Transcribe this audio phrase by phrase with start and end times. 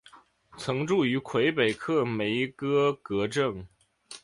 [0.57, 3.67] 曾居住于魁北克梅戈格镇。